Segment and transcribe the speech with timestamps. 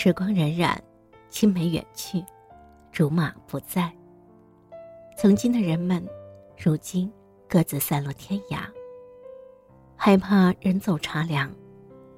[0.00, 0.78] 时光荏苒，
[1.28, 2.24] 青梅远去，
[2.92, 3.92] 竹马不在。
[5.16, 6.08] 曾经的人们，
[6.56, 7.12] 如今
[7.48, 8.60] 各自散落天涯。
[9.96, 11.52] 害怕人走茶凉，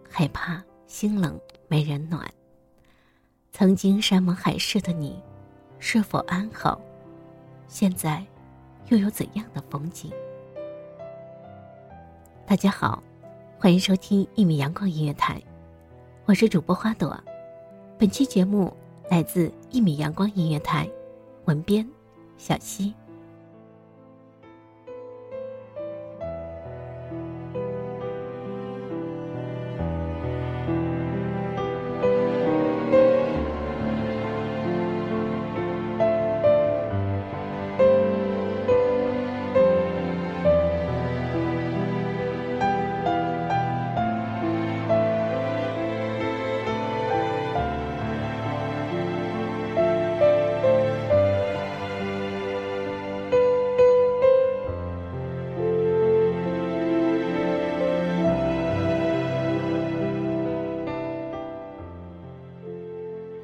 [0.07, 2.31] 害怕心冷没人暖。
[3.51, 5.19] 曾经山盟海誓的你，
[5.79, 6.79] 是否安好？
[7.67, 8.23] 现在
[8.89, 10.13] 又有怎样的风景？
[12.47, 13.03] 大家好，
[13.59, 15.43] 欢迎收听一米阳光音乐台，
[16.27, 17.19] 我是主播花朵。
[18.01, 18.75] 本期节目
[19.11, 20.89] 来自一米阳光音乐台，
[21.45, 21.87] 文编
[22.39, 22.95] 小溪。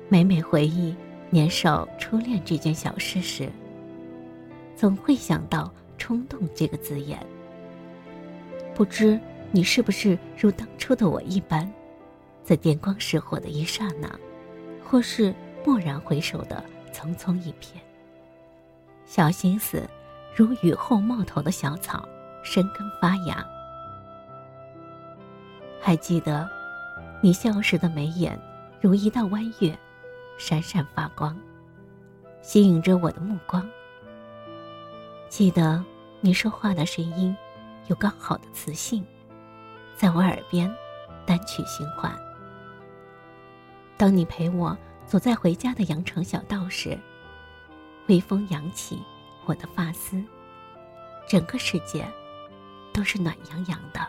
[0.09, 0.94] 每每回忆
[1.31, 3.50] 年少初恋这件小事时，
[4.77, 5.69] 总会想到
[5.99, 7.19] “冲动”这个字眼。
[8.72, 9.19] 不知
[9.50, 11.69] 你是不是如当初的我一般，
[12.44, 14.09] 在电光石火的一刹那，
[14.84, 15.34] 或是
[15.65, 16.62] 蓦然回首的
[16.93, 17.75] 匆匆一瞥，
[19.06, 19.83] 小心思
[20.37, 22.09] 如雨后冒头的小草，
[22.44, 23.44] 生根发芽。
[25.81, 26.49] 还记得
[27.21, 28.38] 你笑时的眉眼，
[28.81, 29.77] 如一道弯月。
[30.39, 31.37] 闪闪发光，
[32.43, 33.69] 吸引着我的目光。
[35.29, 35.83] 记得
[36.21, 37.35] 你说话的声音，
[37.89, 39.05] 有刚好的磁性，
[39.95, 40.73] 在我耳边
[41.25, 42.15] 单曲循环。
[43.97, 44.77] 当你陪我
[45.07, 46.99] 走在回家的羊肠小道时，
[48.09, 49.03] 微风扬起
[49.47, 50.23] 我的发丝，
[51.27, 52.07] 整个世界
[52.93, 54.01] 都是暖洋洋的。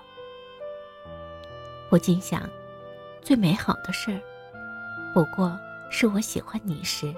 [1.90, 2.48] 我竟想，
[3.22, 4.20] 最美好的事儿，
[5.14, 5.58] 不过。
[5.90, 7.14] 是我喜欢你时，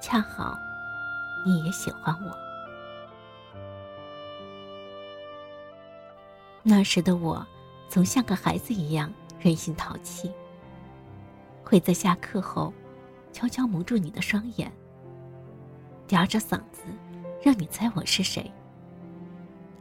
[0.00, 0.56] 恰好
[1.44, 2.36] 你也喜欢我。
[6.62, 7.44] 那时的我，
[7.88, 10.30] 总像个孩子一样任性淘气，
[11.64, 12.72] 会在下课后
[13.32, 14.70] 悄悄蒙住你的双眼，
[16.08, 16.82] 嗲着嗓子
[17.42, 18.42] 让你猜我是谁；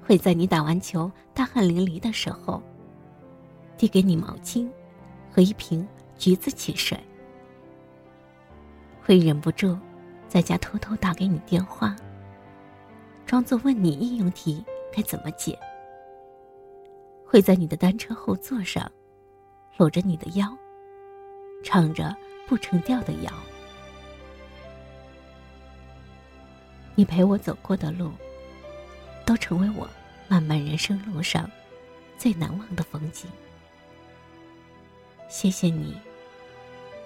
[0.01, 2.61] 会在你打完球大汗淋漓的时候，
[3.77, 4.67] 递给你毛巾
[5.31, 5.87] 和一瓶
[6.17, 6.99] 橘子汽水。
[9.09, 9.75] 会忍不住，
[10.27, 11.95] 在家偷偷打给你电话，
[13.25, 14.63] 装作问你应用题
[14.95, 15.57] 该怎么解。
[17.25, 18.87] 会在你的单车后座上，
[19.77, 20.55] 搂着你的腰，
[21.63, 22.15] 唱着
[22.47, 23.33] 不成调的谣。
[26.93, 28.11] 你陪我走过的路，
[29.25, 29.89] 都成为我
[30.27, 31.49] 漫漫人生路上
[32.15, 33.27] 最难忘的风景。
[35.27, 35.97] 谢谢你，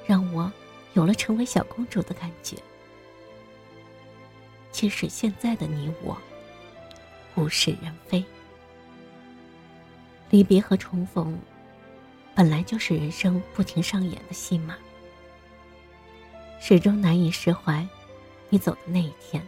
[0.05, 0.51] 让我。
[0.93, 2.57] 有了成为小公主的感觉。
[4.71, 6.17] 即使现在的你我，
[7.35, 8.23] 物是人非。
[10.29, 11.37] 离别和重逢，
[12.33, 14.75] 本来就是人生不停上演的戏码。
[16.59, 17.85] 始终难以释怀，
[18.49, 19.45] 你走的那一天，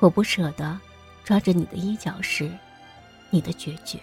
[0.00, 0.80] 我不舍得
[1.22, 2.50] 抓着你的衣角时，
[3.30, 3.98] 你的决绝。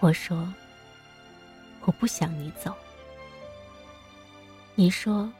[0.00, 0.52] 我说，
[1.82, 2.74] 我不想你走。
[4.78, 5.32] 你说，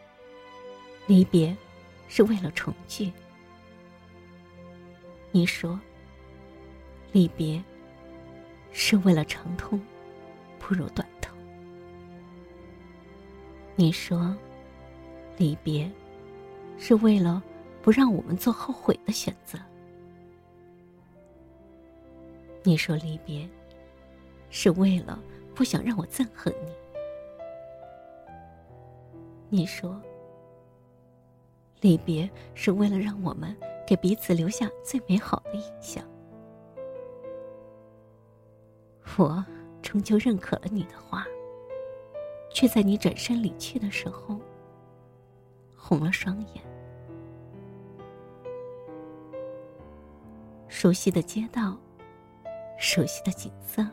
[1.06, 1.55] 离别
[2.09, 3.12] 是为了重聚。
[5.31, 5.79] 你说，
[7.12, 7.62] 离别
[8.73, 9.79] 是为了长痛
[10.59, 11.37] 不如短痛。
[13.75, 14.35] 你说，
[15.37, 15.91] 离别
[16.79, 17.43] 是为了
[17.82, 19.59] 不让我们做后悔的选择。
[22.62, 23.47] 你说，离别
[24.49, 25.23] 是为了
[25.55, 26.73] 不想让我憎恨你。
[29.48, 30.00] 你说，
[31.81, 33.56] 离别是为了让我们。
[33.87, 36.04] 给彼此留下最美好的印象。
[39.16, 39.46] 我
[39.81, 41.25] 终究认可了你的话，
[42.50, 44.40] 却在你转身离去的时候，
[45.76, 46.64] 红了双眼。
[50.66, 51.78] 熟悉的街道，
[52.76, 53.87] 熟悉的景色，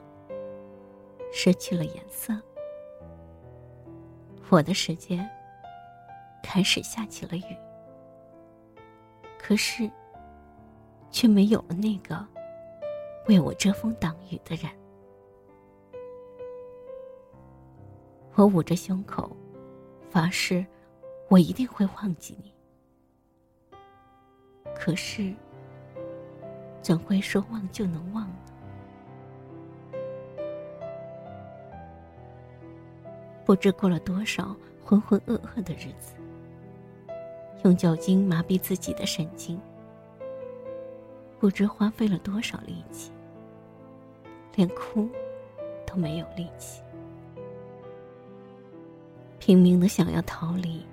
[1.32, 2.34] 失去了颜色。
[4.50, 5.24] 我的世界
[6.44, 7.58] 开始下起了雨。
[9.40, 9.90] 可是，
[11.10, 12.24] 却没有了那个
[13.28, 14.70] 为我遮风挡雨的人。
[18.36, 19.36] 我捂着胸口，
[20.10, 20.66] 发誓，
[21.30, 22.54] 我一定会忘记你。
[24.76, 25.34] 可是，
[26.82, 28.36] 怎会说忘就能忘呢？
[33.46, 36.16] 不知过了多少浑浑噩噩的日子。
[37.64, 39.58] 用酒精麻痹自己的神经，
[41.40, 43.10] 不知花费了多少力气，
[44.56, 45.08] 连哭
[45.86, 46.82] 都没有力气，
[49.40, 50.86] 拼命的想要逃离，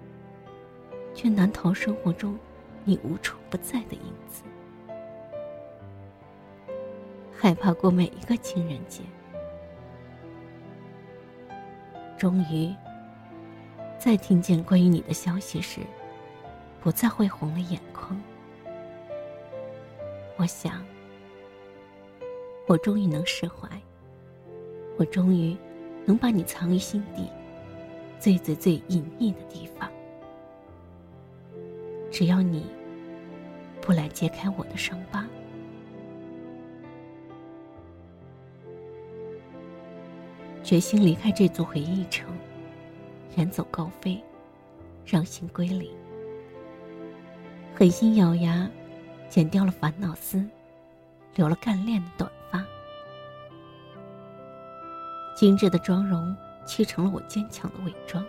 [1.12, 2.38] 却难逃生活中
[2.84, 4.44] 你无处不在的影子，
[7.36, 9.02] 害怕过每一个情人节，
[12.16, 12.72] 终于
[13.98, 15.80] 在听见关于你的消息时。
[16.82, 18.20] 不再会红了眼眶。
[20.36, 20.84] 我想，
[22.66, 23.68] 我终于能释怀。
[24.96, 25.56] 我终于
[26.04, 27.26] 能把你藏于心底
[28.18, 29.90] 最最最隐秘的地方。
[32.10, 32.66] 只要你
[33.80, 35.26] 不来揭开我的伤疤，
[40.62, 42.28] 决心离开这座回忆城，
[43.36, 44.22] 远走高飞，
[45.06, 45.90] 让心归零。
[47.80, 48.68] 狠心咬牙，
[49.30, 50.46] 剪掉了烦恼丝，
[51.34, 52.62] 留了干练的短发。
[55.34, 56.36] 精致的妆容
[56.66, 58.22] 砌成了我坚强的伪装。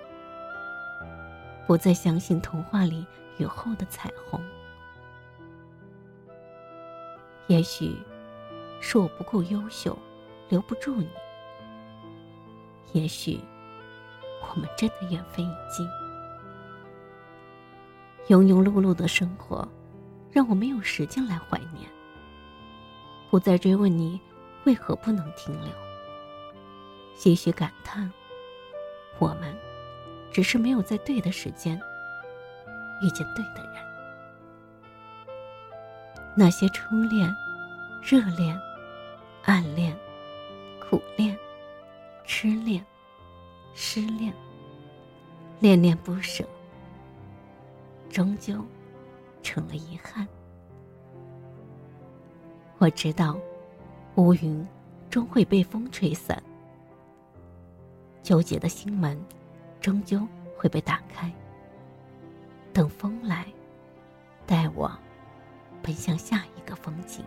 [1.68, 3.06] 不再相信童话里
[3.40, 4.42] 雨后的彩虹。
[7.48, 7.94] 也许
[8.80, 10.00] 是我不够优秀，
[10.48, 11.10] 留不住你。
[12.94, 13.38] 也许
[14.44, 15.86] 我们真的缘分已尽。
[18.28, 19.68] 庸庸碌碌的生活，
[20.32, 21.90] 让我没有时间来怀念。
[23.30, 24.20] 不再追问你
[24.66, 25.70] 为何不能停留，
[27.18, 28.12] 唏嘘感叹，
[29.20, 29.58] 我们
[30.32, 31.80] 只是没有在对的时间
[33.02, 33.82] 遇见对的人。
[36.36, 37.34] 那些初恋、
[38.02, 38.58] 热恋、
[39.44, 39.98] 暗恋、
[40.80, 41.38] 苦恋、
[42.26, 42.86] 痴恋、
[43.74, 44.34] 失恋、
[45.60, 46.46] 恋恋不舍。
[48.12, 48.62] 终究
[49.42, 50.28] 成了遗憾。
[52.78, 53.38] 我知道，
[54.16, 54.68] 乌云
[55.10, 56.42] 终会被风吹散，
[58.22, 59.18] 纠结的心门
[59.80, 61.32] 终究会被打开。
[62.74, 63.46] 等风来，
[64.46, 64.92] 带我
[65.82, 67.24] 奔向下一个风景。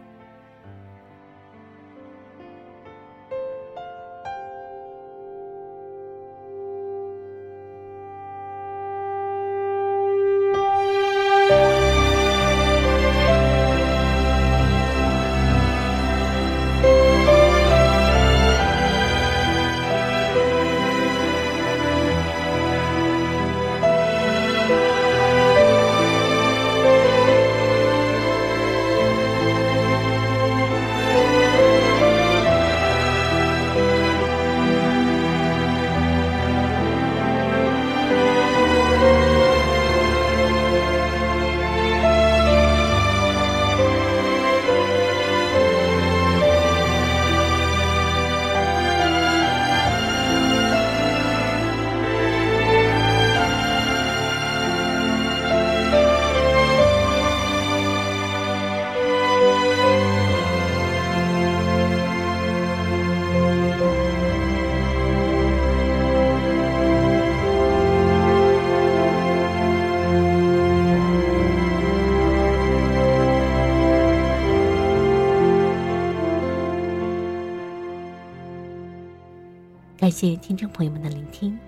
[80.05, 81.59] 感谢听众朋友们的聆听，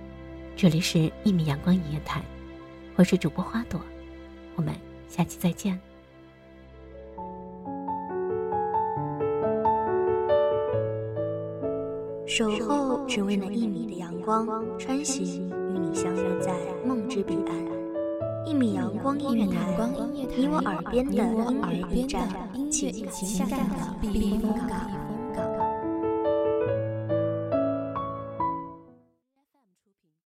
[0.55, 2.21] 这里是《一米阳光音乐台》，
[2.95, 3.81] 我是主播花朵，
[4.57, 4.75] 我们
[5.09, 5.81] 下期再见。
[12.26, 14.47] 守候只为那一米的阳光，
[14.78, 16.52] 穿行与你相约在
[16.85, 17.57] 梦之彼岸。
[18.45, 19.62] 一米阳光音乐台，
[20.12, 22.28] 你我耳边的音乐驿站，
[22.71, 24.90] 情感的避风港。